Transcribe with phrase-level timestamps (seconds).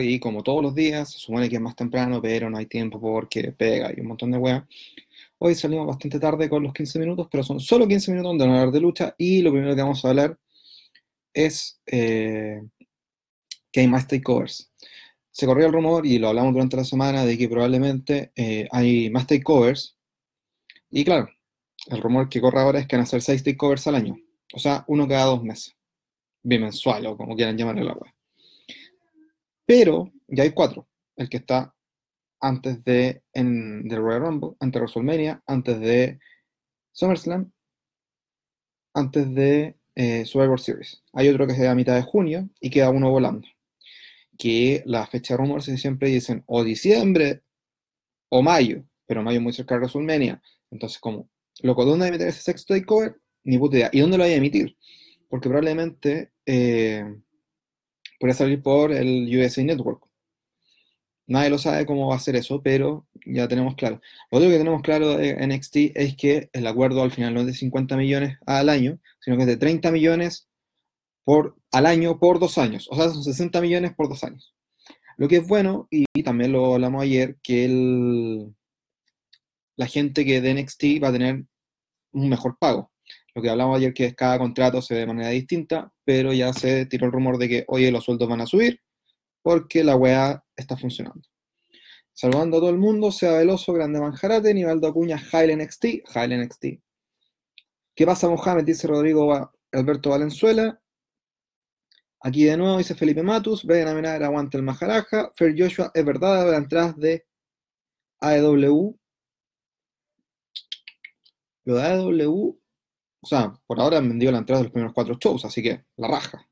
[0.00, 3.00] y como todos los días, se supone que es más temprano, pero no hay tiempo
[3.00, 4.64] porque pega y un montón de weas.
[5.38, 8.72] Hoy salimos bastante tarde con los 15 minutos, pero son solo 15 minutos donde hablar
[8.72, 10.38] de lucha y lo primero que vamos a hablar
[11.32, 12.60] es eh,
[13.70, 14.70] que hay más takeovers.
[15.30, 19.10] Se corrió el rumor y lo hablamos durante la semana de que probablemente eh, hay
[19.10, 19.96] más takeovers
[20.90, 21.28] y claro,
[21.86, 24.16] el rumor que corre ahora es que van a hacer 6 takeovers al año,
[24.54, 25.76] o sea, uno cada dos meses,
[26.42, 28.12] bimensual o como quieran llamarle la web.
[29.68, 31.74] Pero ya hay cuatro, el que está
[32.40, 36.18] antes de en, Royal Rumble, antes de WrestleMania, antes de
[36.92, 37.52] SummerSlam,
[38.94, 41.02] antes de eh, Survivor Series.
[41.12, 43.46] Hay otro que es a mitad de junio y queda uno volando.
[44.38, 47.42] Que la fecha de rumores siempre dicen o diciembre
[48.30, 50.40] o mayo, pero mayo muy cerca de WrestleMania.
[50.70, 51.28] Entonces, como,
[51.60, 53.20] loco, ¿dónde hay meter ese sexto takeover?
[53.44, 53.90] Ni puta idea.
[53.92, 54.78] ¿Y dónde lo hay a emitir?
[55.28, 57.04] Porque probablemente eh,
[58.18, 60.08] podría salir por el USA Network
[61.28, 64.00] Nadie lo sabe cómo va a ser eso, pero ya tenemos claro.
[64.30, 67.46] Lo otro que tenemos claro de NXT es que el acuerdo al final no es
[67.46, 70.48] de 50 millones al año, sino que es de 30 millones
[71.24, 72.88] por, al año por dos años.
[72.90, 74.54] O sea, son 60 millones por dos años.
[75.18, 78.54] Lo que es bueno, y, también lo hablamos ayer, que el,
[79.76, 81.44] la gente que de NXT va a tener
[82.12, 82.90] un mejor pago.
[83.38, 86.52] Lo que hablamos ayer que es cada contrato se ve de manera distinta, pero ya
[86.52, 88.80] se tiró el rumor de que, oye, los sueldos van a subir,
[89.42, 91.22] porque la weá está funcionando.
[92.12, 96.64] Saludando a todo el mundo, sea Veloso, Grande Manjarate, Nivaldo Acuña, Jail NXT, Jail NXT.
[97.94, 98.64] ¿Qué pasa, Mohamed?
[98.64, 100.80] Dice Rodrigo Alberto Valenzuela.
[102.20, 105.30] Aquí de nuevo dice Felipe Matus, ven a mirar, aguante el Majaraja.
[105.36, 107.24] Fer Joshua, es verdad, la entrada de
[108.18, 108.98] AEW.
[111.66, 112.58] Lo de AEW,
[113.20, 115.84] o sea, por ahora han vendido la entrada de los primeros cuatro shows, así que
[115.96, 116.48] la raja.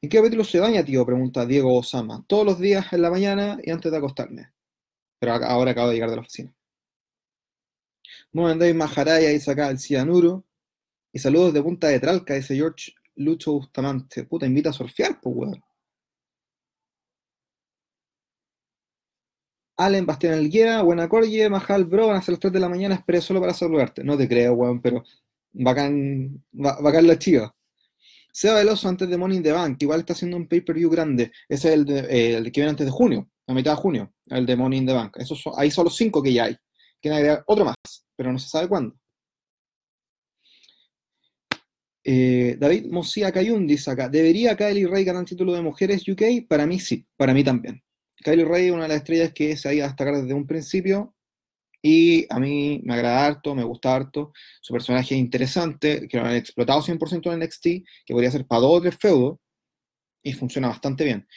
[0.00, 1.04] ¿En qué capítulo se baña, tío?
[1.04, 2.24] Pregunta Diego Osama.
[2.26, 4.52] Todos los días en la mañana y antes de acostarme.
[5.18, 6.54] Pero ahora acabo de llegar de la oficina.
[8.30, 10.44] Bueno, David Majaraya dice acá el cianuro.
[11.12, 14.24] Y saludos de Punta de Tralca, dice George Lucho Bustamante.
[14.24, 15.64] Puta, invita a surfear, pues, weón.
[19.76, 22.94] Allen Bastián Elguera, buena corje, Majal, bro, van a ser las 3 de la mañana,
[22.94, 24.02] esperé solo para saludarte.
[24.02, 25.04] No te creo, weón, pero
[25.52, 27.54] bacán, bacán la chiva.
[28.32, 31.32] Seba Veloso antes de Money in the Bank, igual está haciendo un pay-per-view grande.
[31.48, 34.46] Ese es el, eh, el, que viene antes de junio, a mitad de junio, el
[34.46, 35.16] de Money the Bank.
[35.18, 36.56] Esos ahí son los cinco que ya hay.
[37.00, 37.76] Quieren agregar otro más,
[38.14, 38.96] pero no se sabe cuándo.
[42.04, 46.46] Eh, David Mosía Cayun dice acá, ¿debería Kylie Ray ganar el título de mujeres UK?
[46.48, 47.82] Para mí sí, para mí también.
[48.26, 50.48] Kylie Ray es una de las estrellas que se ha ido a destacar desde un
[50.48, 51.14] principio
[51.80, 54.32] y a mí me agrada harto, me gusta harto.
[54.60, 57.62] Su personaje es interesante, que lo han explotado 100% en NXT,
[58.04, 59.38] que podría ser para dos o tres feudos,
[60.24, 61.28] y funciona bastante bien.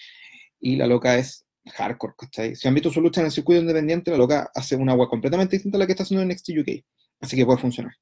[0.60, 1.46] Y la loca es
[1.76, 2.56] hardcore, ¿cachai?
[2.56, 5.58] Si han visto su lucha en el circuito independiente, la loca hace una agua completamente
[5.58, 6.84] distinta a la que está haciendo en NXT UK.
[7.22, 7.94] Así que puede funcionar.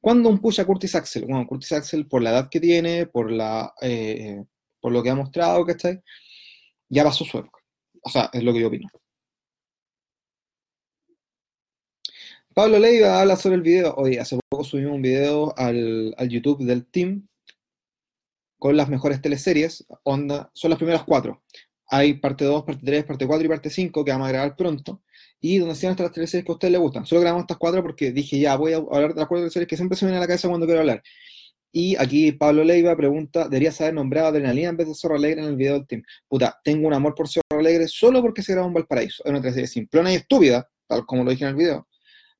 [0.00, 1.26] ¿Cuándo un push Curtis Axel?
[1.26, 4.42] Bueno, Curtis Axel, por la edad que tiene, por, la, eh,
[4.80, 6.00] por lo que ha mostrado, ¿cachai?
[6.88, 7.60] Ya pasó su época.
[8.02, 8.88] O sea, es lo que yo opino.
[12.56, 13.94] Pablo Leiva habla sobre el video.
[13.96, 17.28] Oye, hace poco subimos un video al, YouTube del team
[18.58, 19.84] con las mejores teleseries.
[20.04, 21.42] Onda, son las primeras cuatro.
[21.88, 25.02] Hay parte 2, parte 3, parte 4 y parte 5 que vamos a grabar pronto.
[25.38, 27.04] Y donde están las teleseries que a ustedes les gustan.
[27.04, 29.76] Solo grabamos estas cuatro porque dije ya, voy a hablar de las cuatro teleseries que
[29.76, 31.02] siempre se me vienen a la cabeza cuando quiero hablar.
[31.72, 35.48] Y aquí Pablo Leiva pregunta, ¿deberías haber nombrado Adrenalina en vez de Zorro Alegre en
[35.48, 36.02] el video del team?
[36.28, 39.22] Puta, tengo un amor por Zorro Alegre solo porque se graba en Valparaíso.
[39.24, 41.86] Es una teleserie simplona y estúpida, tal como lo dije en el video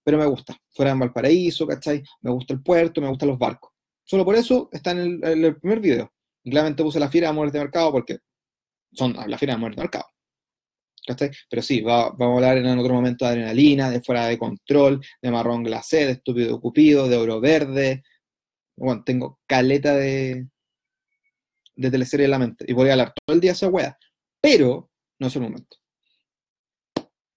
[0.07, 0.57] pero me gusta.
[0.71, 2.01] Fuera en Valparaíso, ¿cachai?
[2.21, 3.73] Me gusta el puerto, me gustan los barcos.
[4.05, 6.13] Solo por eso está en el, primer video.
[6.45, 8.19] Y claramente puse la fiera de amores de mercado porque
[8.93, 10.05] son la fiera de amores de mercado.
[11.05, 11.33] ¿Cachai?
[11.51, 15.31] Pero sí, vamos a hablar en otro momento de adrenalina, de fuera de control, de
[15.33, 18.05] marrón glacé, de estúpido cupido, de oro verde.
[18.77, 20.47] Bueno, tengo caleta de,
[21.75, 22.65] de teleserie en la mente.
[22.69, 23.99] Y voy a hablar todo el día de esa wea.
[24.41, 25.77] Pero no es el momento.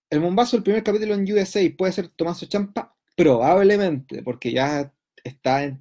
[0.09, 4.91] El bombazo del primer capítulo en USA puede ser Tomaso Champa, probablemente, porque ya
[5.23, 5.77] está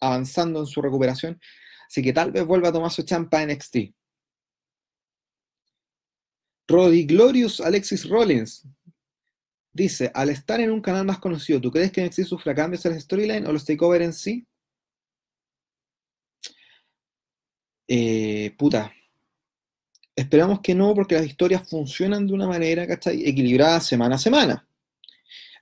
[0.00, 1.40] avanzando en su recuperación.
[1.88, 3.76] Así que tal vez vuelva Tomaso Champa en NXT.
[6.68, 8.64] Glorious Alexis Rollins
[9.72, 12.92] dice: Al estar en un canal más conocido, ¿tú crees que NXT sufra cambios en
[12.92, 14.46] la storyline o los takeover en sí?
[17.88, 18.92] Eh, puta,
[20.20, 23.26] Esperamos que no, porque las historias funcionan de una manera, ¿cachai?
[23.26, 24.68] Equilibrada semana a semana.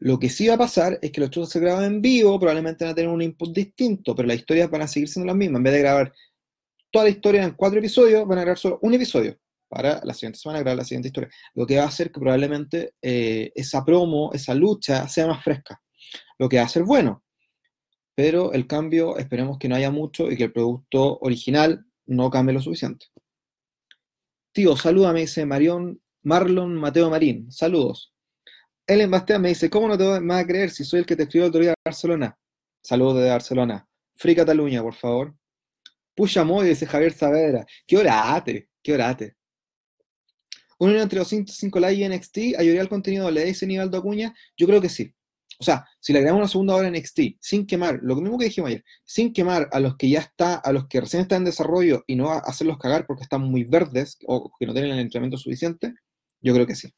[0.01, 2.85] Lo que sí va a pasar es que los shows se graban en vivo, probablemente
[2.85, 5.61] van a tener un input distinto, pero las historias van a seguir siendo las mismas.
[5.61, 6.13] En vez de grabar
[6.91, 10.39] toda la historia en cuatro episodios, van a grabar solo un episodio para la siguiente
[10.39, 11.31] semana, grabar la siguiente historia.
[11.55, 15.81] Lo que va a hacer que probablemente eh, esa promo, esa lucha sea más fresca.
[16.39, 17.25] Lo que va a ser bueno.
[18.15, 22.55] Pero el cambio, esperemos que no haya mucho y que el producto original no cambie
[22.55, 23.07] lo suficiente.
[24.53, 27.51] Tío, salúdame, dice Marión, Marlon Mateo Marín.
[27.53, 28.13] Saludos.
[28.87, 31.25] Ellen Bastián me dice, ¿cómo no te vas a creer si soy el que te
[31.25, 32.37] escribió otro día de Barcelona?
[32.83, 33.87] Saludos de Barcelona.
[34.17, 35.35] Free Cataluña, por favor.
[36.15, 37.65] Pucha Moy, dice Javier Saavedra.
[37.87, 38.71] ¿Qué orate?
[38.83, 39.38] ¿Qué orate?
[40.79, 44.35] Unión entre los 105 Live y NXT ayudaría al contenido, le dice Nivaldo Acuña.
[44.57, 45.13] Yo creo que sí.
[45.61, 48.45] O sea, si le agregamos una segunda hora en NXT, sin quemar, lo mismo que
[48.45, 51.47] dijimos ayer, sin quemar a los que ya está, a los que recién están en
[51.47, 55.37] desarrollo y no hacerlos cagar porque están muy verdes o que no tienen el entrenamiento
[55.37, 55.95] suficiente,
[56.41, 56.93] yo creo que sí.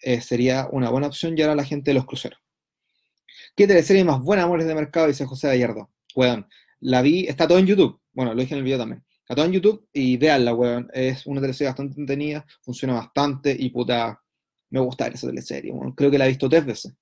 [0.00, 2.38] Eh, sería una buena opción llevar a la gente de los cruceros.
[3.56, 5.06] ¿Qué teleserie más buena, amores de mercado?
[5.06, 5.90] Dice José Gallardo.
[6.14, 6.46] Weón,
[6.80, 8.00] la vi, está todo en YouTube.
[8.12, 9.02] Bueno, lo dije en el video también.
[9.22, 10.90] Está todo en YouTube y veanla, weón.
[10.92, 14.20] Es una teleserie bastante entretenida, funciona bastante y puta,
[14.70, 15.72] me gusta esa teleserie.
[15.96, 16.94] Creo que la he visto tres veces.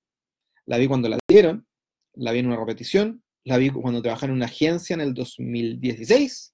[0.65, 1.67] La vi cuando la dieron,
[2.13, 6.53] la vi en una repetición, la vi cuando trabajé en una agencia en el 2016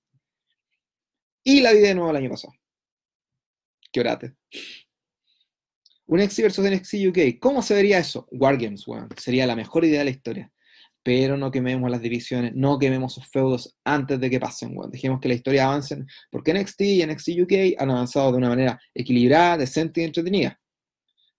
[1.43, 2.53] y la vi de nuevo el año pasado.
[3.91, 4.35] Qué orate.
[6.05, 7.39] Un NXT versus NXT UK.
[7.39, 8.27] ¿Cómo se vería eso?
[8.31, 9.09] Wargames, weón.
[9.17, 10.51] Sería la mejor idea de la historia.
[11.07, 14.91] Pero no quememos las divisiones, no quememos sus feudos antes de que pasen, weón.
[14.91, 18.77] Dejemos que la historia avance, porque NXT y NXT UK han avanzado de una manera
[18.93, 20.59] equilibrada, decente y entretenida.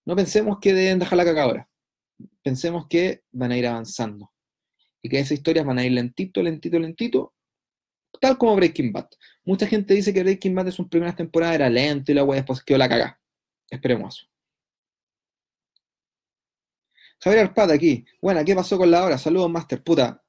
[0.07, 1.69] No pensemos que deben dejar la caca ahora.
[2.43, 4.33] Pensemos que van a ir avanzando.
[5.03, 7.35] Y que esas historias van a ir lentito, lentito, lentito,
[8.23, 9.09] tal como Breaking Bad.
[9.45, 12.41] Mucha gente dice que Breaking Bad en sus primeras temporadas era lento y la weá
[12.41, 13.21] después quedó la caga.
[13.69, 14.28] Esperemos eso.
[17.21, 18.05] Javier Arpata aquí.
[18.23, 19.19] Bueno, ¿qué pasó con la hora?
[19.19, 19.83] Saludos, Master.
[19.83, 20.23] Puta,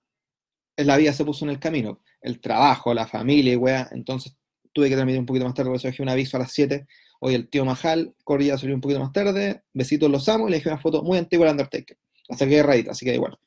[0.78, 2.02] la vida se puso en el camino.
[2.22, 3.88] El trabajo, la familia y weá.
[3.92, 4.36] Entonces
[4.74, 6.88] tuve que transmitir un poquito más tarde, por eso dejé un aviso a las 7.
[7.22, 9.64] Hoy el tío Majal, corría salió un poquito más tarde.
[9.74, 10.48] Besitos, los amo.
[10.48, 11.98] Y le dejé una foto muy antigua al Undertaker.
[12.30, 13.38] Hasta que raíz, así que igual.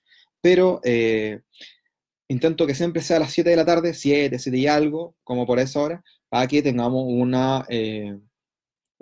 [0.40, 1.40] Pero eh,
[2.28, 5.46] intento que siempre sea a las 7 de la tarde, 7, 7 y algo, como
[5.46, 7.64] por esa hora, para que tengamos una.
[7.68, 8.18] Eh,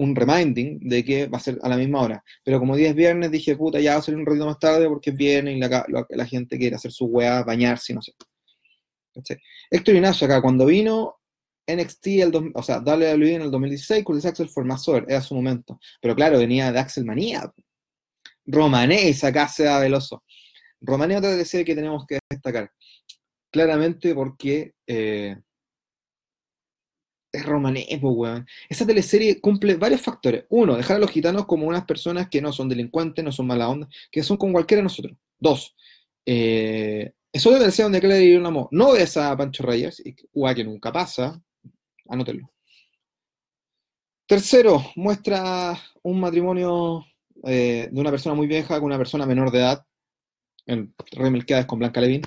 [0.01, 2.25] un reminding de que va a ser a la misma hora.
[2.43, 4.89] Pero como día es viernes, dije, puta, ya va a ser un ratito más tarde
[4.89, 8.13] porque es viernes y la, gente quiere hacer su weá, bañarse, no sé.
[9.71, 11.17] Héctor Ignacio acá, cuando vino
[11.67, 15.35] NXT, el o sea, WWE en el 2016, Curtis Axel fue más sobre, era su
[15.35, 15.79] momento.
[16.01, 17.53] Pero claro, venía de Axel Manía.
[18.47, 20.25] Romanés acá sea veloso.
[20.81, 22.73] Romané otra decir que tenemos que destacar.
[23.51, 25.37] Claramente porque eh,
[27.51, 28.47] es romané, weón.
[28.69, 30.45] Esa teleserie cumple varios factores.
[30.51, 33.69] Uno, dejar a los gitanos como unas personas que no son delincuentes, no son mala
[33.69, 35.17] onda, que son con cualquiera de nosotros.
[35.39, 35.75] Dos,
[36.27, 38.69] eh, es otra teleserie donde Claire un amor.
[38.73, 41.41] No ves a Pancho Reyes, igual que nunca pasa,
[42.09, 42.51] anótenlo.
[44.27, 47.05] Tercero, muestra un matrimonio
[47.45, 49.85] eh, de una persona muy vieja con una persona menor de edad.
[50.67, 52.23] El Rey es con Blanca Levin.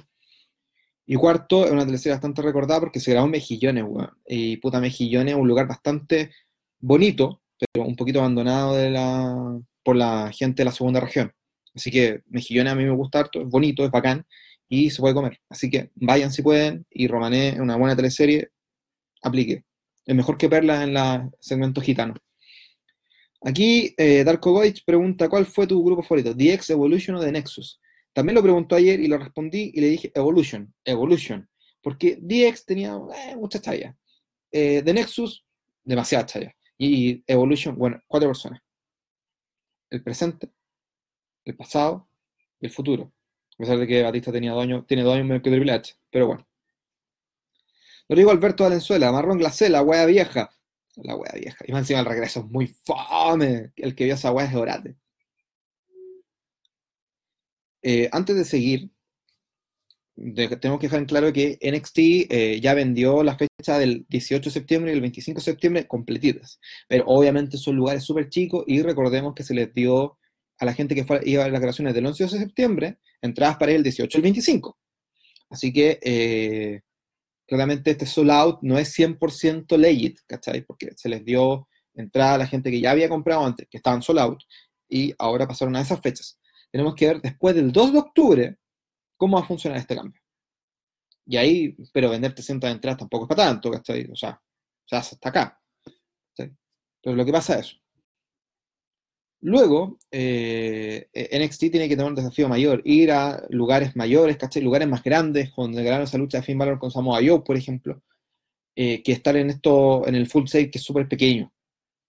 [1.05, 4.09] Y cuarto, es una teleserie bastante recordada porque se grabó en Mejillones, weón.
[4.25, 6.31] Y puta Mejillones es un lugar bastante
[6.79, 11.33] bonito, pero un poquito abandonado por la gente de la segunda región.
[11.75, 14.25] Así que Mejillones a mí me gusta harto, es bonito, es bacán
[14.69, 15.39] y se puede comer.
[15.49, 18.51] Así que vayan si pueden y Romané es una buena teleserie,
[19.21, 19.63] aplique.
[20.05, 22.15] Es mejor que Perla en la segmento gitano.
[23.41, 26.33] Aquí eh, Darko Goich pregunta, ¿cuál fue tu grupo favorito?
[26.33, 27.79] ¿DX, Evolution o The Nexus?
[28.13, 31.49] También lo preguntó ayer y lo respondí y le dije Evolution, Evolution,
[31.81, 33.95] porque DX tenía eh, muchas tallas.
[34.51, 35.43] Eh, The Nexus,
[35.83, 36.53] demasiadas tallas.
[36.77, 38.61] Y Evolution, bueno, cuatro personas.
[39.89, 40.51] El presente,
[41.43, 42.07] el pasado
[42.59, 43.11] y el futuro.
[43.55, 45.95] A pesar de que Batista tenía dos años, tiene dos años menos que Triple H,
[46.11, 46.47] pero bueno.
[48.07, 50.51] Lo digo Alberto Valenzuela, Marrón Glacé, la wea vieja.
[50.95, 51.65] La wea vieja.
[51.67, 53.71] Y más encima el regreso es muy fome.
[53.75, 54.95] El que vio esa wea es Orate.
[57.83, 58.89] Eh, antes de seguir,
[60.15, 64.53] tenemos que dejar en claro que NXT eh, ya vendió la fecha del 18 de
[64.53, 66.59] septiembre y el 25 de septiembre completitas.
[66.87, 70.17] Pero obviamente son lugares súper chicos y recordemos que se les dio
[70.59, 73.73] a la gente que fue, iba a las grabaciones del 11 de septiembre entradas para
[73.73, 74.77] el 18 y el 25.
[75.49, 76.81] Así que eh,
[77.47, 80.61] claramente este sold out no es 100% legit, ¿cachai?
[80.63, 84.01] Porque se les dio entrada a la gente que ya había comprado antes, que estaban
[84.01, 84.39] sold out,
[84.89, 86.39] y ahora pasaron a esas fechas
[86.73, 88.57] tenemos que ver después del 2 de octubre
[89.15, 90.19] cómo va a funcionar este cambio.
[91.27, 94.09] Y ahí, pero vender 300 entradas tampoco es para tanto, ¿cachai?
[94.11, 94.41] O sea,
[94.83, 95.61] se hace hasta acá.
[96.35, 96.57] Entonces,
[97.03, 97.79] lo que pasa es.
[99.41, 104.63] Luego, eh, NXT tiene que tener un desafío mayor, ir a lugares mayores, ¿cachai?
[104.63, 108.01] Lugares más grandes, donde ganaron esa lucha de Finn Balor con Samoa Joe, por ejemplo.
[108.75, 111.53] eh, que estar en esto, en el full save, que es súper pequeño.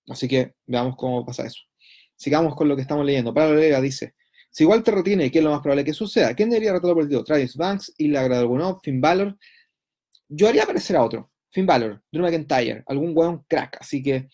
[0.09, 1.61] Así que veamos cómo pasa eso.
[2.17, 3.35] Sigamos con lo que estamos leyendo.
[3.35, 4.15] Pablo Lega dice,
[4.55, 6.33] si Walter retiene, ¿qué es lo más probable que suceda?
[6.33, 7.25] ¿Quién debería retar por el título?
[7.25, 9.37] Travis Banks, Ilya Dragunov, Finn Balor.
[10.29, 11.33] Yo haría aparecer a otro.
[11.51, 13.79] Finn Balor, Drew McIntyre, algún weón crack.
[13.81, 14.29] Así que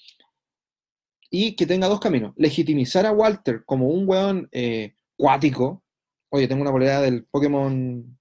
[1.30, 2.34] y que tenga dos caminos.
[2.36, 5.84] Legitimizar a Walter como un weón eh, cuático.
[6.28, 8.18] Oye, tengo una polera del Pokémon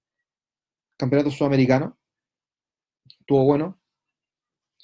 [0.96, 1.98] Campeonato Sudamericano.
[3.20, 3.78] Estuvo bueno.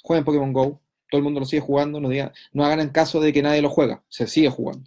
[0.02, 0.82] Jueguen Pokémon Go.
[1.11, 1.99] Todo el mundo lo sigue jugando.
[1.99, 2.11] No,
[2.52, 4.04] no hagan en caso de que nadie lo juega.
[4.11, 4.87] Se sigue jugando.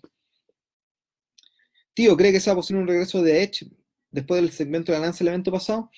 [1.99, 3.67] Tío, ¿cree que sea posible un regreso de Edge
[4.09, 5.91] después del segmento de ganancia del evento pasado?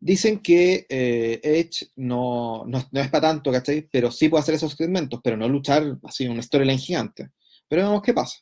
[0.00, 3.88] Dicen que eh, Edge no, no, es para tanto, ¿cachai?
[3.88, 7.30] Pero sí puede hacer esos segmentos, pero no luchar así una storyline gigante.
[7.68, 8.40] Pero vemos qué pasa.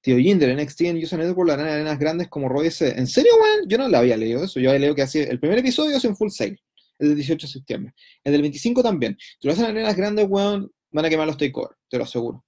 [0.00, 2.66] Tío Jinder, NXT en User Network lo harán en arenas grandes como Roy.
[2.80, 3.68] ¿En serio, weón?
[3.68, 4.58] Yo no le había leído eso.
[4.58, 6.60] Yo había leído que hacía el primer episodio es en full sale,
[6.98, 7.94] el del 18 de septiembre.
[8.24, 9.16] El del 25 también.
[9.38, 12.44] Si lo hacen en arenas grandes, weón, van a quemar los takeovers, te lo aseguro.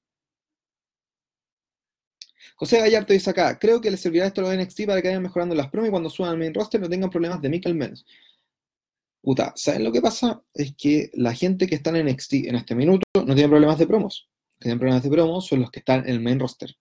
[2.62, 5.24] José Gallardo dice acá, creo que les servirá esto a los NXT para que vayan
[5.24, 8.06] mejorando las promos y cuando suban al main roster no tengan problemas de Michael Menos.
[9.20, 10.44] Puta, ¿saben lo que pasa?
[10.54, 13.88] Es que la gente que está en NXT en este minuto no tiene problemas de
[13.88, 14.28] promos.
[14.30, 16.72] Los que tienen problemas de promos son los que están en el main roster.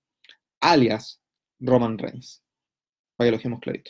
[0.59, 1.19] Alias
[1.59, 2.43] Roman Reigns.
[3.17, 3.89] Para que lo dejemos clarito.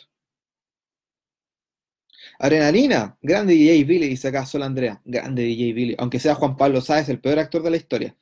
[2.38, 4.98] Adrenalina, grande DJ Billy, dice acá Sol Andrea.
[5.04, 5.94] Grande DJ Billy.
[5.98, 8.16] Aunque sea Juan Pablo Sáez, el peor actor de la historia.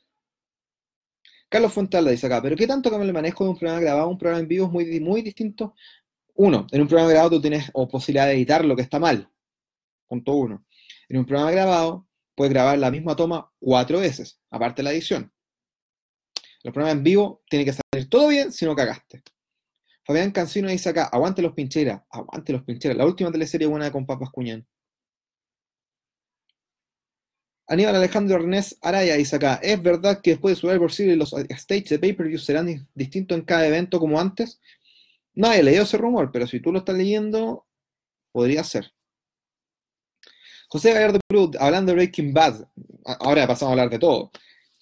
[1.51, 4.17] Carlos Fontalda dice acá, pero ¿qué tanto cambia el manejo de un programa grabado un
[4.17, 5.75] programa en vivo es muy, muy distinto?
[6.35, 9.29] Uno, en un programa grabado tú tienes o posibilidad de editar lo que está mal,
[10.07, 10.65] Punto uno.
[11.09, 15.33] En un programa grabado, puedes grabar la misma toma cuatro veces, aparte de la edición.
[16.63, 19.23] Los programas en vivo tiene que salir todo bien si no cagaste.
[20.05, 22.97] Fabián Cancino dice acá, aguante los pincheras, aguante los pincheras.
[22.97, 24.67] La última teleserie buena con Papas Cuñán.
[27.71, 31.89] Aníbal Alejandro Ernest Araya dice acá, ¿es verdad que después de Survivor Series los stages
[31.89, 34.61] de pay-per-view serán distintos en cada evento como antes?
[35.35, 37.65] No he leído ese rumor, pero si tú lo estás leyendo,
[38.33, 38.93] podría ser.
[40.69, 42.67] José Gallardo Cruz, hablando de Breaking Bad,
[43.21, 44.33] ahora pasamos a hablar de todo.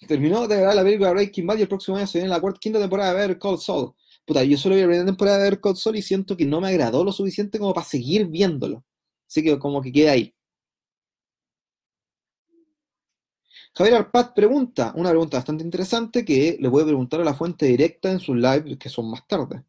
[0.07, 2.59] Terminó de grabar la película Breaking Bad y el próximo año se viene la cuarta,
[2.59, 3.93] quinta temporada de ver Cold Soul.
[4.25, 6.59] Puta, yo solo vi la primera temporada de ver Cold Soul y siento que no
[6.59, 8.83] me agradó lo suficiente como para seguir viéndolo.
[9.27, 10.33] Así que como que queda ahí.
[13.75, 17.65] Javier Arpad pregunta, una pregunta bastante interesante que le voy a preguntar a la fuente
[17.65, 19.63] directa en sus lives que son más tarde.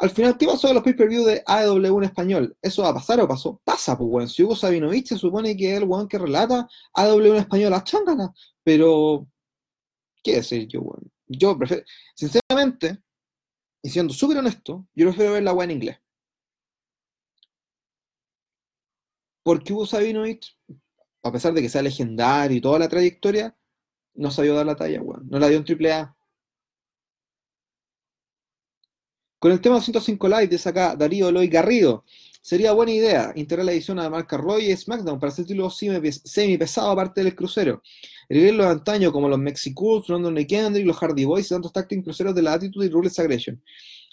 [0.00, 2.56] Al final, ¿qué pasó con los pay-per-view de AEW en español?
[2.62, 3.60] ¿Eso va a pasar o pasó?
[3.62, 4.28] Pasa, pues, weón.
[4.30, 7.84] Si Hugo Sabinovich se supone que es el weón que relata AEW en español a
[7.84, 8.32] chángana,
[8.64, 9.28] pero.
[10.22, 11.12] ¿Qué decir yo, weón?
[11.26, 11.84] Yo prefiero.
[12.14, 13.02] Sinceramente,
[13.82, 15.98] y siendo súper honesto, yo prefiero ver la weón en inglés.
[19.42, 20.56] Porque Hugo Sabinovich,
[21.22, 23.54] a pesar de que sea legendario y toda la trayectoria,
[24.14, 25.28] no sabió dar la talla, weón.
[25.28, 26.16] No la dio en triple A.
[29.38, 32.04] Con el tema 205 Live de acá Darío Eloy Garrido.
[32.42, 35.76] Sería buena idea integrar la edición a la marca Roy y SmackDown para hacer títulos
[35.76, 37.82] semi pesado aparte del crucero.
[38.28, 42.02] Revivir los de antaño como los Mexicools, London Kendrick, los Hardy Boys y tantos tacting
[42.02, 43.62] cruceros de la Attitude y Rules Aggression.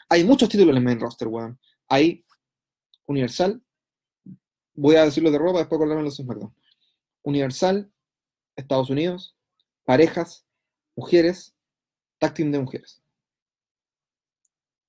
[0.10, 1.58] Hay muchos títulos en el main roster, weón.
[1.88, 2.24] Hay
[3.06, 3.62] Universal.
[4.76, 6.54] Voy a decirlo de ropa, después acordarme los SmackDown.
[7.28, 7.92] Universal,
[8.56, 9.36] Estados Unidos,
[9.84, 10.46] parejas,
[10.96, 11.54] mujeres,
[12.20, 13.04] tag de mujeres.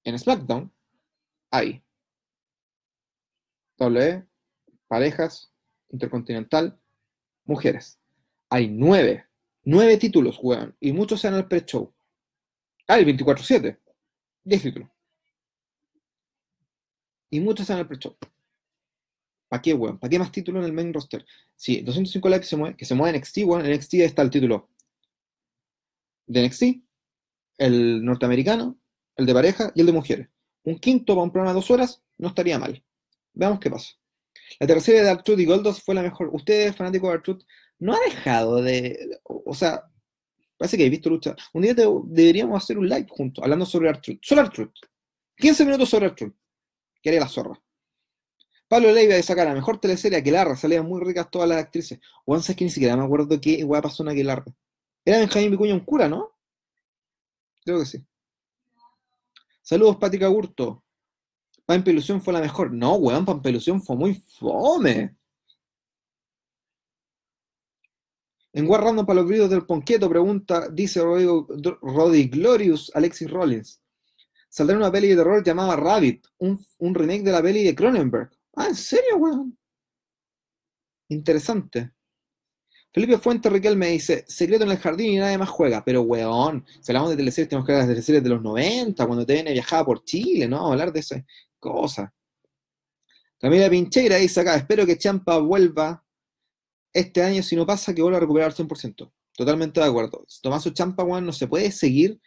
[0.04, 0.72] En SmackDown
[1.50, 1.82] hay
[3.76, 4.24] W,
[4.86, 5.52] parejas,
[5.88, 6.80] intercontinental,
[7.44, 7.98] mujeres.
[8.50, 9.26] Hay nueve,
[9.64, 11.92] nueve títulos, weón, y muchos sean el pre-show.
[12.86, 13.80] Hay 24-7,
[14.44, 14.88] 10 títulos.
[17.30, 18.16] Y muchos sean el pre-show.
[19.48, 19.98] ¿Para qué, weón?
[19.98, 21.24] ¿Para qué más títulos en el main roster?
[21.56, 23.64] Sí, 205 likes se mueve, que se mueve NXT, weón.
[23.64, 24.68] En NXT está el título
[26.26, 26.62] de NXT,
[27.58, 28.78] el norteamericano,
[29.16, 30.28] el de pareja y el de mujeres.
[30.64, 32.82] Un quinto para un programa de dos horas no estaría mal.
[33.32, 33.92] Veamos qué pasa.
[34.60, 36.30] La tercera de Artruth y Goldos fue la mejor.
[36.32, 37.42] Usted, fanático de Artruth,
[37.78, 39.18] no ha dejado de.
[39.24, 39.82] O, sea,
[40.56, 41.36] parece que he visto lucha.
[41.52, 44.18] Un día deberíamos hacer un live juntos, hablando sobre Artruth.
[44.22, 44.74] Solo Artruth.
[45.36, 46.34] 15 minutos sobre Artruth.
[47.02, 47.60] Que haría la zorra.
[48.68, 51.98] Pablo Leiva de sacar la mejor teleserie Aquelarra, salían muy ricas todas las actrices.
[52.24, 54.44] O es que ni siquiera me acuerdo qué igual pasó en Aquelarra.
[55.04, 56.32] Era Benjamín Vicuña un cura, ¿no?
[57.64, 58.04] Creo que sí.
[59.62, 60.84] Saludos, Pática Gurto.
[61.66, 62.72] Pampelusión fue la mejor.
[62.72, 65.16] No, weón, Pampelusión fue muy fome.
[68.52, 73.82] En War Random para los videos del Ponqueto pregunta, dice Roddy Glorious Alexis Rollins.
[74.48, 76.58] Saldrá una peli de terror llamada Rabbit, un,
[76.94, 78.30] remake de la peli de Cronenberg.
[78.58, 79.56] Ah, ¿en serio, weón?
[81.08, 81.92] Interesante.
[82.92, 85.84] Felipe Fuente me dice, secreto en el jardín y nadie más juega.
[85.84, 89.24] Pero, weón, si hablamos de teleseries, tenemos que hablar de teleseries de los 90, cuando
[89.24, 90.72] TVN viajaba por Chile, ¿no?
[90.72, 91.22] Hablar de esas
[91.60, 92.10] cosas.
[93.38, 96.04] Camila Pincheira dice acá, espero que Champa vuelva
[96.92, 99.12] este año, si no pasa, que vuelva a recuperar al 100%.
[99.36, 100.26] Totalmente de acuerdo.
[100.42, 102.20] Tomaso Champa, weón, no se puede seguir.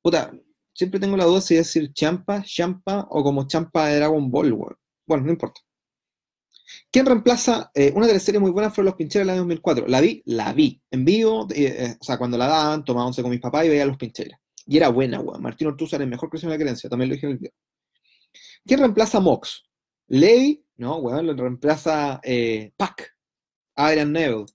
[0.00, 0.32] Puta,
[0.72, 4.79] siempre tengo la duda si decir Champa, Champa o como Champa de Dragon Ball, weón.
[5.10, 5.60] Bueno, no importa.
[6.92, 7.72] ¿Quién reemplaza?
[7.74, 9.88] Eh, una de las series muy buenas fue Los Pincheros del año 2004.
[9.88, 10.80] La vi, la vi.
[10.88, 13.70] En vivo, eh, eh, o sea, cuando la daban, tomaba once con mis papás y
[13.70, 14.38] veía Los Pincheros.
[14.66, 15.42] Y era buena, weón.
[15.42, 16.88] Martín Ortúzar es el mejor creación de la creencia.
[16.88, 17.52] También lo dije en el video.
[18.64, 19.64] ¿Quién reemplaza Mox?
[20.06, 22.20] Levi, no, weón, lo reemplaza
[22.76, 23.16] Pac.
[23.74, 24.46] Adrian Neville.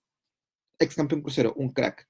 [0.79, 2.07] Ex campeón crucero, un crack.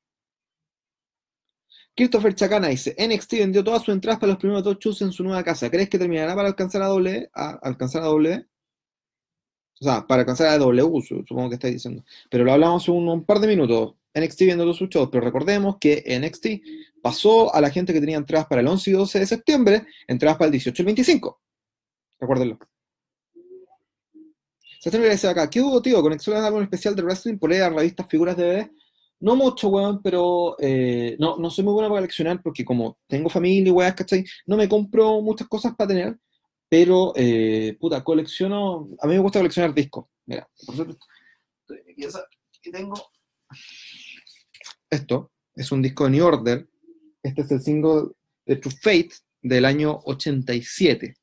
[1.95, 5.23] Christopher Chacana dice, NXT vendió todas sus entradas para los primeros dos shows en su
[5.23, 5.69] nueva casa.
[5.69, 7.29] ¿Crees que terminará para alcanzar a W?
[7.33, 7.59] A?
[9.79, 12.03] O sea, para alcanzar a W, supongo que estáis diciendo.
[12.29, 13.95] Pero lo hablamos un, un par de minutos.
[14.13, 18.17] NXT viendo todos sus shows, pero recordemos que NXT pasó a la gente que tenía
[18.17, 21.41] entradas para el 11 y 12 de septiembre, entradas para el 18 y el 25.
[22.19, 22.59] Recuérdenlo.
[24.79, 26.01] Septiembre dice acá, ¿qué hubo, tío?
[26.01, 28.71] ¿Conexión a algo especial de wrestling por ahí a revistas figuras de bebé?
[29.25, 33.27] No mucho, weón, pero eh, no, no soy muy buena para coleccionar porque como tengo
[33.27, 34.23] familia y weas, ¿cachai?
[34.45, 36.19] No me compro muchas cosas para tener,
[36.69, 40.05] pero, eh, puta, colecciono, a mí me gusta coleccionar discos.
[40.27, 40.75] Mira, por
[41.95, 42.23] pieza
[42.61, 42.93] y tengo
[44.91, 46.69] esto, es un disco de New Order,
[47.23, 48.11] este es el single
[48.45, 51.15] de True Fate del año 87,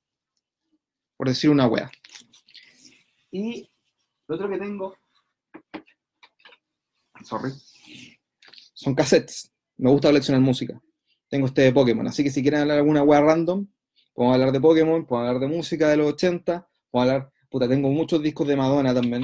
[1.16, 1.88] por decir una wea.
[3.30, 3.70] Y
[4.26, 4.96] lo otro que tengo,
[7.22, 7.52] sorry,
[8.82, 9.52] son cassettes.
[9.76, 10.80] Me gusta coleccionar música.
[11.28, 13.66] Tengo este de Pokémon, así que si quieren hablar alguna wea random,
[14.12, 17.88] podemos hablar de Pokémon, podemos hablar de música de los 80, podemos hablar, puta, tengo
[17.88, 19.22] muchos discos de Madonna también,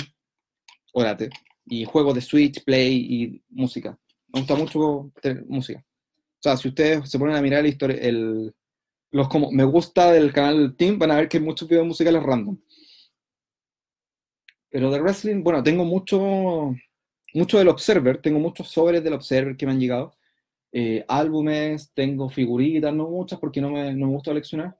[0.94, 1.28] órate,
[1.66, 3.98] y juegos de Switch, Play y música.
[4.28, 5.84] Me gusta mucho tener música.
[6.38, 8.54] O sea, si ustedes se ponen a mirar la historia, el,
[9.10, 12.22] los como me gusta del canal Team, van a ver que hay muchos videos musicales
[12.22, 12.58] random.
[14.70, 16.74] Pero de wrestling, bueno, tengo mucho,
[17.34, 20.14] mucho del Observer, tengo muchos sobres del Observer que me han llegado.
[20.72, 24.76] Eh, álbumes, tengo figuritas, no muchas porque no me, no me gusta coleccionar.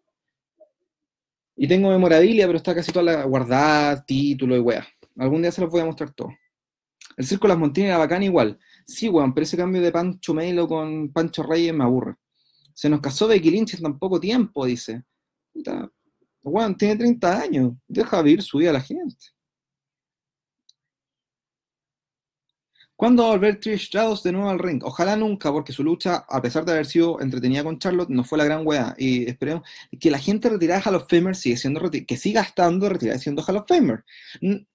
[1.56, 4.87] Y tengo memorabilia, pero está casi toda la guardada, título y weá.
[5.16, 6.30] Algún día se los voy a mostrar todo.
[7.16, 8.58] El Circo de las Montinas era bacán igual.
[8.87, 12.14] Sí, weón, pero ese cambio de Pancho Melo con Pancho Reyes me aburre.
[12.72, 15.02] Se nos casó Becky Lynch tan poco tiempo, dice.
[15.52, 15.90] Puta,
[16.44, 17.72] weón, tiene 30 años.
[17.88, 19.16] Deja vivir su vida a la gente.
[22.98, 24.82] ¿Cuándo va a volver Trish Stratus de nuevo al ring?
[24.82, 28.38] Ojalá nunca, porque su lucha, a pesar de haber sido entretenida con Charlotte, no fue
[28.38, 28.96] la gran wea.
[28.98, 29.62] Y esperemos
[30.00, 33.44] que la gente retirada de Hall of Famer sigue siendo que siga estando retirada siendo
[33.44, 34.04] Hall of Famer.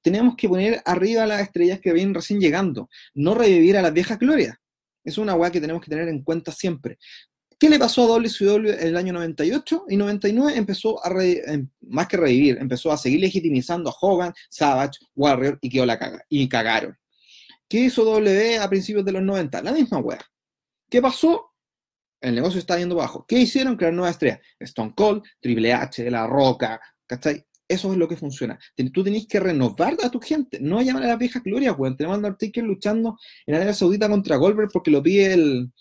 [0.01, 4.17] Tenemos que poner arriba las estrellas que vienen recién llegando, no revivir a las viejas
[4.17, 4.55] glorias.
[5.03, 6.99] Es una wea que tenemos que tener en cuenta siempre.
[7.59, 10.57] ¿Qué le pasó a WCW en el año 98 y 99?
[10.57, 15.69] Empezó a, em, más que revivir, empezó a seguir legitimizando a Hogan, Savage, Warrior y
[15.69, 16.23] quedó la caga.
[16.29, 16.97] Y cagaron.
[17.67, 19.61] ¿Qué hizo W a principios de los 90?
[19.61, 20.23] La misma wea.
[20.89, 21.53] ¿Qué pasó?
[22.21, 23.25] El negocio está yendo bajo.
[23.27, 23.75] ¿Qué hicieron?
[23.75, 24.39] Crear nuevas estrellas.
[24.59, 27.45] Stone Cold, Triple H, La Roca, ¿cachai?
[27.67, 28.59] Eso es lo que funciona.
[28.93, 31.97] Tú tenés que renovar a tu gente, no llamar a las viejas glorias, weón.
[31.97, 35.73] Tenemos a Undertaker luchando en Arabia Saudita contra Goldberg porque lo pide el,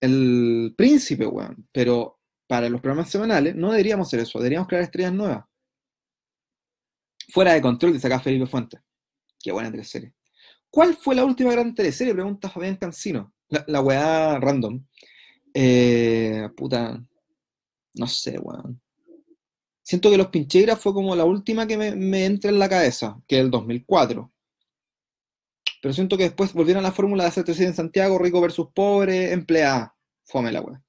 [0.00, 1.68] el príncipe, weón.
[1.72, 5.44] Pero para los programas semanales no deberíamos hacer eso, deberíamos crear estrellas nuevas.
[7.30, 8.80] Fuera de control, dice acá Felipe Fuentes.
[9.48, 10.12] Qué buena teleserie.
[10.68, 12.12] ¿Cuál fue la última gran teleserie?
[12.12, 13.32] Pregunta Fabián Cancino.
[13.48, 14.84] La, la weá random.
[15.54, 17.02] Eh, puta.
[17.94, 18.78] No sé, weón.
[19.80, 23.38] Siento que Los Pincheiras fue como la última que me, entra en la cabeza, que
[23.38, 24.30] es el 2004.
[25.80, 29.32] Pero siento que después volvieron a la fórmula de hacer en Santiago, rico versus pobre,
[29.32, 29.96] empleada.
[30.26, 30.82] Fome la weá.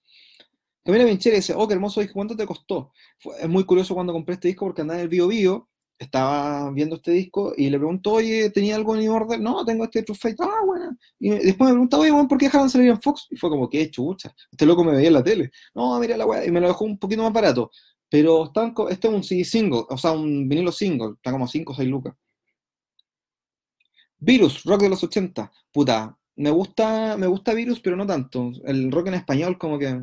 [0.83, 2.91] Camila Pinchera dice, oh, qué hermoso disco, ¿cuánto te costó?
[3.39, 5.69] es muy curioso cuando compré este disco porque andaba en el Bio Bio
[5.99, 9.43] estaba viendo este disco y le preguntó, oye, ¿tenía algo en mi orden?
[9.43, 10.37] No, tengo este True Fate.
[10.39, 10.97] Ah, bueno.
[11.19, 13.27] Y después me preguntó, oye, ¿por qué dejaron salir en Fox?
[13.29, 14.33] Y fue como, qué chucha.
[14.49, 15.51] Este loco me veía en la tele.
[15.75, 16.45] No, mira la weá.
[16.45, 17.69] Y me lo dejó un poquito más barato.
[18.09, 21.15] Pero están, este es un CD single, o sea, un vinilo single.
[21.15, 22.15] Está como 5 o 6 lucas.
[24.17, 25.51] Virus, rock de los 80.
[25.71, 28.51] Puta, me gusta, me gusta Virus, pero no tanto.
[28.65, 30.01] El rock en español, como que.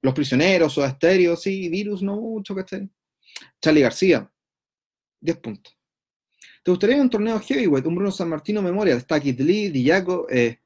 [0.00, 2.88] Los prisioneros o Estéreo, sí, Virus no mucho, ¿cachai?
[3.60, 4.30] Charlie García,
[5.20, 5.76] 10 puntos.
[6.62, 7.86] ¿Te gustaría un torneo heavyweight?
[7.86, 8.98] Un Bruno San Martino Memorial.
[8.98, 10.60] Está Kid Lee, Diaco, eh,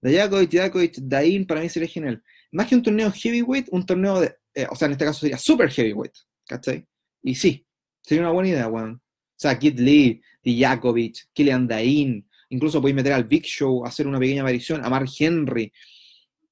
[0.00, 2.22] Dain, para mí sería genial.
[2.52, 5.38] Más que un torneo heavyweight, un torneo de, eh, o sea, en este caso sería
[5.38, 6.14] super heavyweight,
[6.46, 6.86] ¿cachai?
[7.22, 7.66] Y sí,
[8.02, 8.94] sería una buena idea, weón.
[8.94, 14.18] O sea, Kid Lee, Dijakovic, Killian Dain, Incluso podéis meter al Big Show, hacer una
[14.18, 15.72] pequeña aparición, a Mark Henry,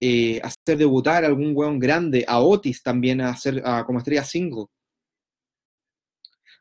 [0.00, 4.64] eh, hacer debutar a algún weón grande, a Otis también, a hacer como estrella single.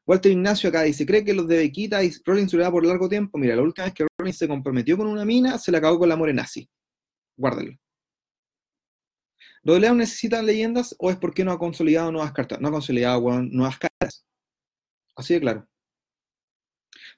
[0.09, 3.37] Walter Ignacio acá dice, ¿cree que los de Bequita y Rollins durará por largo tiempo?
[3.37, 6.09] Mira, la última vez que Rollins se comprometió con una mina, se la acabó con
[6.09, 6.67] la morenazi.
[7.37, 7.77] Guárdenlo.
[9.61, 12.59] ¿Los necesitan leyendas o es porque no ha consolidado nuevas cartas?
[12.59, 14.25] No ha consolidado nuevas cartas.
[15.15, 15.69] Así de claro.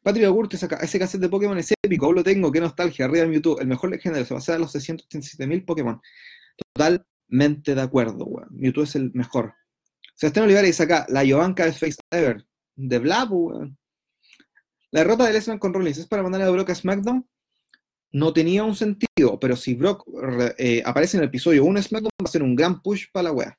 [0.04, 3.62] Patrick Agurte, ese cassette de Pokémon es épico, lo tengo, qué nostalgia, arriba en YouTube,
[3.62, 6.01] el mejor legendario, se va a hacer a los 637.000 Pokémon.
[6.73, 8.49] Totalmente de acuerdo, weón.
[8.51, 9.54] Mewtwo es el mejor.
[10.15, 12.45] Sebastián Olivares acá, la Yovanka es Face Ever,
[12.88, 13.78] de Blab, weón.
[14.91, 17.28] La derrota de Lesnar con Rollins es para mandarle a Brock a SmackDown.
[18.12, 20.04] No tenía un sentido, pero si Brock
[20.58, 23.24] eh, aparece en el episodio 1 de SmackDown, va a ser un gran push para
[23.24, 23.58] la wea.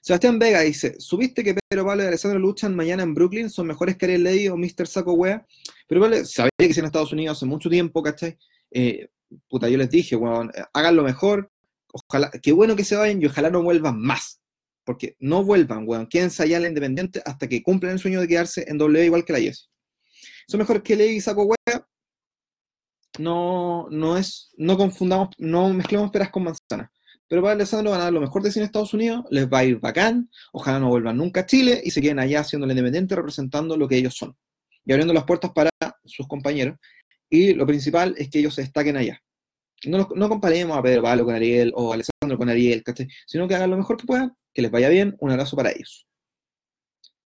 [0.00, 3.50] Sebastián Vega dice, ¿subiste que Pedro Pablo y Alessandro luchan mañana en Brooklyn?
[3.50, 4.86] ¿Son mejores que Ariel Lady o Mr.
[4.86, 5.44] Saco Wea?
[5.86, 8.38] Pero vale, sabía que si en Estados Unidos hace mucho tiempo, ¿cachai?
[8.70, 9.08] Eh,
[9.48, 11.50] puta, yo les dije, weón, hagan lo mejor,
[11.92, 14.40] ojalá, qué bueno que se vayan y ojalá no vuelvan más.
[14.88, 18.26] Porque no vuelvan, weón, quédense allá en la Independiente hasta que cumplan el sueño de
[18.26, 19.68] quedarse en W igual que la Yes.
[20.48, 21.86] Son mejores que y Saco Wea.
[23.18, 26.88] No, no es, no confundamos, no mezclemos peras con manzanas.
[27.28, 29.58] Pero para Alessandro van a dar lo mejor de cine en Estados Unidos, les va
[29.58, 32.72] a ir bacán, ojalá no vuelvan nunca a Chile y se queden allá haciendo la
[32.72, 34.34] independiente representando lo que ellos son
[34.86, 35.68] y abriendo las puertas para
[36.06, 36.78] sus compañeros.
[37.28, 39.22] Y lo principal es que ellos se destaquen allá.
[39.84, 42.82] No, no comparemos a Pedro Pablo con Ariel o Alessandro con Ariel,
[43.26, 46.04] sino que hagan lo mejor que puedan, que les vaya bien, un abrazo para ellos.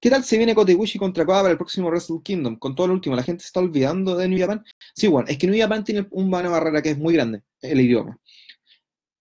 [0.01, 2.59] ¿Qué tal si viene Koteguchi contra Koda para el próximo Wrestle Kingdom?
[2.59, 4.65] Con todo lo último, la gente se está olvidando de New Japan.
[4.93, 8.19] Sí, bueno, es que New Japan tiene una barrera que es muy grande, el idioma.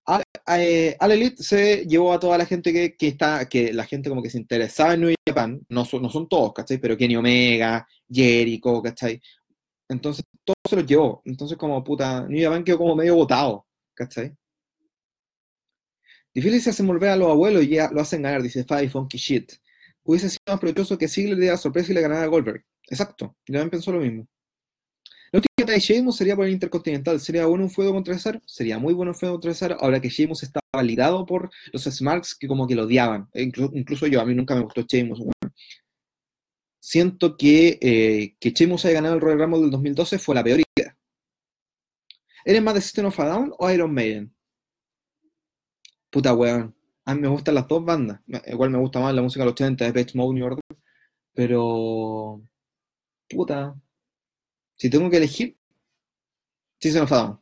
[0.05, 0.23] Al,
[0.57, 4.31] eh, Elite se llevó a toda la gente que, está, que la gente como que
[4.31, 6.79] se interesaba en New Japan, no son, no son todos, ¿cachai?
[6.79, 9.21] Pero Kenny Omega, Jericho, ¿cachai?
[9.87, 11.21] Entonces, todo se los llevó.
[11.25, 14.35] Entonces, como puta, New Japan quedó como medio votado, ¿cachai?
[16.33, 19.17] Difícil se hacen volver a los abuelos y ya lo hacen ganar, dice Five Funky
[19.17, 19.53] Shit.
[20.03, 22.63] Hubiese sido más provechoso que Ziggler le diera sorpresa y le ganara a Goldberg.
[22.89, 24.27] Exacto, yo también pensó lo mismo.
[25.31, 27.19] La última de Sheamus sería por el Intercontinental.
[27.21, 28.41] ¿Sería bueno un fuego contra Cesaro?
[28.45, 32.35] Sería muy bueno un fuego contra Cesaro, ahora que Sheamus está validado por los Smarks
[32.35, 33.29] que como que lo odiaban.
[33.33, 35.21] E incluso, yo, a mí nunca me gustó Sheamus.
[36.79, 40.97] Siento que, eh, que haya ganado el Royal Rumble del 2012 fue la peor idea.
[42.43, 44.33] ¿Eres más de System of a Down o Iron Maiden?
[46.11, 46.75] Puta weón.
[47.05, 48.21] A mí me gustan las dos bandas.
[48.47, 50.63] Igual me gusta más la música de los 80 de Page Mode New Order.
[51.33, 52.41] Pero.
[53.29, 53.75] Puta.
[54.77, 55.57] Si tengo que elegir,
[56.79, 57.39] sí se nos ha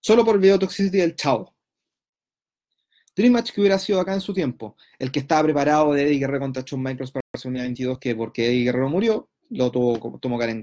[0.00, 1.54] Solo por el Toxicity del Chavo.
[3.16, 4.76] Dream Match que hubiera sido acá en su tiempo.
[4.98, 8.46] El que estaba preparado de Eddie Guerrero contra Shawn Michaels para WrestleMania 22, que porque
[8.46, 10.62] Eddie Guerrero murió, lo tuvo, tomó Karen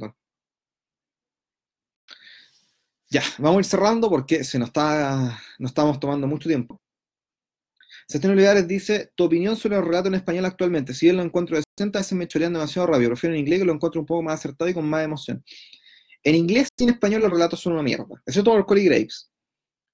[3.10, 6.82] Ya, vamos a ir cerrando porque se nos está, nos estamos tomando mucho tiempo.
[8.12, 10.94] Sebastián Olivares dice, tu opinión sobre el relato en español actualmente.
[10.94, 13.12] Si bien lo encuentro decente, a veces me chorean demasiado rápido.
[13.12, 15.42] Prefiero en inglés que lo encuentro un poco más acertado y con más emoción.
[16.22, 19.32] En inglés y en español los relatos son una mierda, excepto por Collie Graves.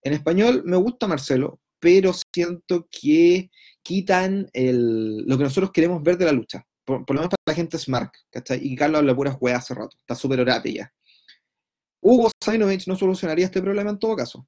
[0.02, 3.52] En español me gusta Marcelo, pero siento que
[3.84, 6.66] quitan lo que nosotros queremos ver de la lucha.
[6.86, 8.60] Por, lo menos para la gente smart, ¿cachai?
[8.64, 10.92] Y Carlos habla pura juega hace rato, está súper orate ya.
[12.02, 14.48] Hugo Sainovich no solucionaría este problema en todo caso.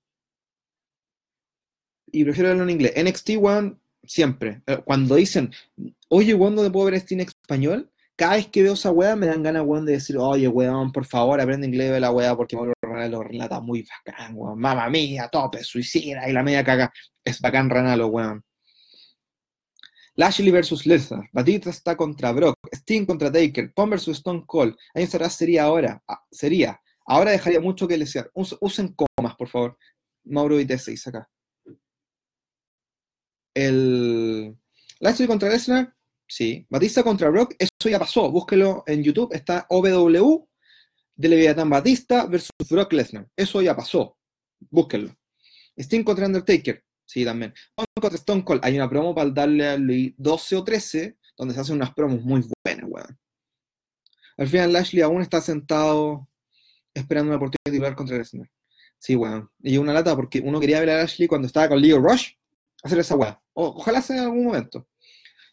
[2.11, 2.93] Y prefiero verlo en inglés.
[2.97, 4.61] NXT One, siempre.
[4.67, 5.51] Eh, cuando dicen,
[6.09, 7.89] oye, ¿cuándo puedo ver este en español?
[8.19, 11.05] cada vez que veo esa weá me dan ganas, weón, de decir, oye, weón, por
[11.05, 14.59] favor, aprende inglés de la weá porque Ranalo lo relata muy bacán, weón.
[14.59, 16.91] Mamma mía, tope, suicida y la media caga.
[17.23, 18.43] Es bacán Ranalo, weón.
[20.15, 21.29] Lashley versus Lesnar.
[21.31, 22.55] Batista está contra Brock.
[22.73, 23.71] Sting contra Taker.
[23.73, 24.75] Pom versus Stone Cold.
[24.93, 26.03] Ahí será sería ahora.
[26.05, 26.77] Ah, sería.
[27.05, 28.29] Ahora dejaría mucho que desear.
[28.33, 29.77] usen comas, por favor.
[30.25, 31.29] Mauro y T6 acá.
[33.53, 34.55] El
[34.99, 35.93] Lashley contra Lesnar
[36.29, 38.29] Sí, Batista contra Brock, eso ya pasó.
[38.31, 39.33] Búsquelo en YouTube.
[39.33, 40.47] Está OW
[41.15, 43.27] de Leviathan Batista versus Brock Lesnar.
[43.35, 44.15] Eso ya pasó.
[44.69, 45.09] Búsquenlo.
[45.75, 46.83] Sting contra Undertaker.
[47.03, 47.51] Sí, también.
[47.99, 48.61] contra Stone Cold.
[48.63, 52.45] Hay una promo para darle al 12 o 13 donde se hacen unas promos muy
[52.63, 53.19] buenas, weón.
[54.37, 56.29] Al final Lashley aún está sentado
[56.93, 58.51] esperando una oportunidad de hablar contra Lesnar.
[58.99, 59.49] Sí, weón.
[59.63, 62.33] Y una lata porque uno quería ver a Lashley cuando estaba con Leo Rush
[62.83, 63.41] hacer esa weá.
[63.53, 64.87] ojalá sea en algún momento.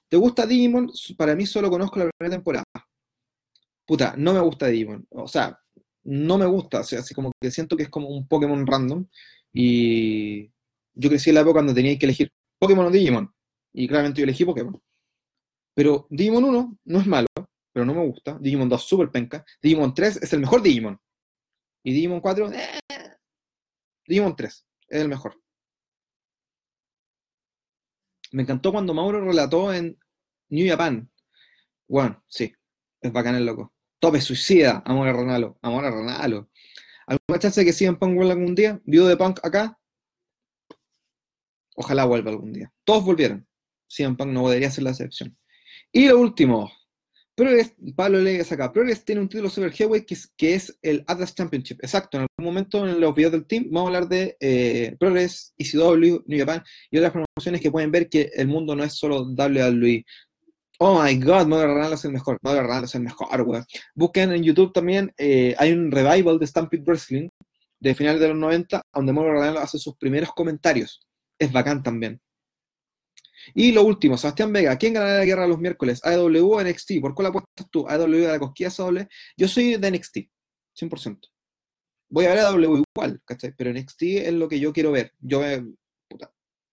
[0.08, 0.90] ¿Te gusta Digimon?
[1.16, 2.64] Para mí solo conozco la primera temporada.
[3.86, 5.06] Puta, no me gusta Digimon.
[5.10, 5.58] O sea,
[6.04, 6.80] no me gusta.
[6.80, 9.06] O sea, así como que siento que es como un Pokémon random.
[9.52, 10.46] Y
[10.94, 13.32] yo crecí en la época cuando tenía que elegir Pokémon o Digimon.
[13.72, 14.80] Y claramente yo elegí Pokémon.
[15.74, 17.26] Pero Digimon 1 no es malo,
[17.72, 18.38] pero no me gusta.
[18.40, 19.44] Digimon 2 super penca.
[19.62, 20.98] Digimon 3 es el mejor Digimon.
[21.84, 22.80] Y Digimon 4, eh,
[24.06, 25.38] Digimon 3, es el mejor.
[28.32, 29.98] Me encantó cuando Mauro relató en
[30.48, 31.10] New Japan.
[31.88, 32.52] Bueno, sí,
[33.00, 33.72] es bacán el loco.
[33.98, 36.50] Tope suicida, amor a Ronaldo, amor a Ronaldo.
[37.06, 38.80] ¿Alguna chance de que sigan Punk vuelva algún día?
[38.84, 39.78] ¿Vivo de Punk acá?
[41.76, 42.72] Ojalá vuelva algún día.
[42.84, 43.46] Todos volvieron.
[43.86, 45.36] CM Punk no debería ser la excepción.
[45.92, 46.70] Y lo último,
[47.36, 48.72] Progress, Pablo Legas acá.
[48.72, 51.78] Progress tiene un título Super Heavyweight que es, el Atlas Championship.
[51.82, 55.52] Exacto, en algún momento en los videos del team vamos a hablar de eh, Progress,
[55.58, 59.20] ECW, New Japan y otras promociones que pueden ver que el mundo no es solo
[59.20, 60.06] WWE.
[60.78, 62.38] Oh my god, Mother Ronaldo es el mejor.
[62.40, 63.66] Mother Ronaldo es el mejor, weón.
[63.94, 67.28] Busquen en YouTube también, eh, hay un revival de Stampede Wrestling
[67.80, 71.06] de finales de los 90, donde Mother Ronaldo hace sus primeros comentarios.
[71.38, 72.18] Es bacán también.
[73.54, 76.00] Y lo último, Sebastián Vega, ¿quién ganará la guerra los miércoles?
[76.04, 77.00] ¿AEW o NXT?
[77.00, 77.86] ¿Por cuál apuestas tú?
[77.88, 79.08] ¿AEW de la cosquilla doble?
[79.36, 80.16] Yo soy de NXT,
[80.78, 81.28] 100%.
[82.08, 83.52] Voy a ver a igual, ¿cachai?
[83.56, 85.12] Pero NXT es lo que yo quiero ver.
[85.18, 85.74] Yo me,
[86.08, 86.32] puta,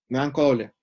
[0.10, 0.74] me banco doble.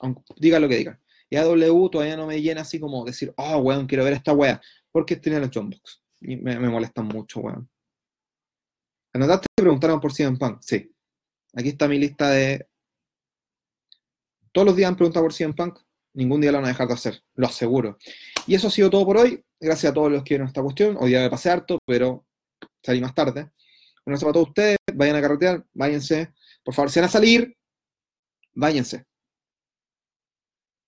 [0.00, 1.00] Aunque diga lo que digan.
[1.28, 4.60] Y AEW todavía no me llena así como decir, oh, weón, quiero ver esta wea.
[4.92, 6.02] Porque tiene los Box.
[6.20, 7.68] Y me, molestan mucho, weón.
[9.12, 10.60] ¿Anotaste preguntaron por CM Punk?
[10.62, 10.90] Sí.
[11.54, 12.68] Aquí está mi lista de
[14.54, 15.80] todos los días han preguntado por CM Punk,
[16.14, 17.98] ningún día lo van a dejar de hacer, lo aseguro.
[18.46, 19.44] Y eso ha sido todo por hoy.
[19.58, 20.96] Gracias a todos los que vieron esta cuestión.
[21.00, 22.24] Hoy día me pasé harto, pero
[22.80, 23.50] salí más tarde.
[24.06, 24.76] Un abrazo para todos ustedes.
[24.94, 26.32] Vayan a carretear, váyanse.
[26.62, 27.56] Por favor, si van a salir,
[28.52, 29.04] váyanse.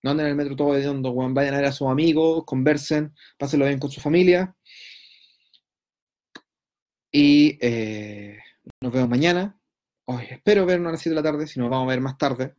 [0.05, 3.13] No anden en el metro todo de hondo, vayan a ver a sus amigos, conversen,
[3.37, 4.55] pásenlo bien con su familia.
[7.11, 8.39] Y eh,
[8.81, 9.59] nos vemos mañana.
[10.05, 12.17] Hoy espero vernos a las 7 de la tarde, si nos vamos a ver más
[12.17, 12.55] tarde.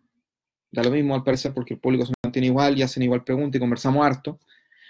[0.71, 3.57] Da lo mismo al parecer porque el público se mantiene igual y hacen igual preguntas
[3.57, 4.39] y conversamos harto.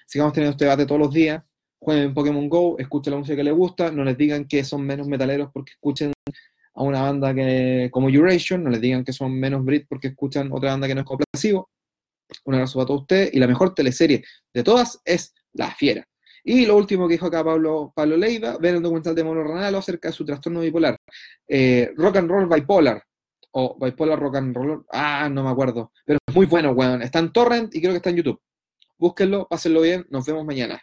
[0.05, 1.43] Sigamos teniendo este debate todos los días.
[1.79, 4.83] Jueguen en Pokémon Go, escuchen la música que les gusta, no les digan que son
[4.83, 6.11] menos metaleros porque escuchen
[6.73, 10.51] a una banda que, como Euration, no les digan que son menos Brit porque escuchan
[10.51, 11.69] otra banda que no es complasivo.
[12.45, 13.33] Un abrazo para todos ustedes.
[13.33, 16.07] Y la mejor teleserie de todas es La Fiera.
[16.43, 19.79] Y lo último que dijo acá Pablo, Pablo Leiva, ven el documental de Mono Ronaldo
[19.79, 20.95] acerca de su trastorno bipolar.
[21.47, 23.03] Eh, rock and Roll Bipolar,
[23.51, 24.85] o Bipolar Rock and Roll.
[24.91, 25.91] Ah, no me acuerdo.
[26.05, 27.01] Pero es muy bueno, weón.
[27.01, 28.41] Está en Torrent y creo que está en YouTube.
[28.97, 30.05] Búsquenlo, pásenlo bien.
[30.09, 30.81] Nos vemos mañana.